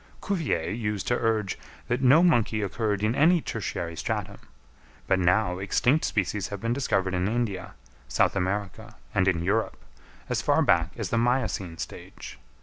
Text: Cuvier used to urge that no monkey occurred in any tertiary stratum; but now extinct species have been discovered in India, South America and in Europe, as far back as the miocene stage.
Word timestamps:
Cuvier 0.19 0.63
used 0.71 1.05
to 1.09 1.15
urge 1.19 1.59
that 1.87 2.01
no 2.01 2.23
monkey 2.23 2.63
occurred 2.63 3.03
in 3.03 3.13
any 3.13 3.39
tertiary 3.39 3.95
stratum; 3.95 4.39
but 5.05 5.19
now 5.19 5.59
extinct 5.59 6.05
species 6.05 6.47
have 6.47 6.59
been 6.59 6.73
discovered 6.73 7.13
in 7.13 7.27
India, 7.27 7.75
South 8.07 8.35
America 8.35 8.95
and 9.13 9.27
in 9.27 9.43
Europe, 9.43 9.77
as 10.27 10.41
far 10.41 10.63
back 10.63 10.89
as 10.97 11.11
the 11.11 11.19
miocene 11.19 11.77
stage. 11.77 12.39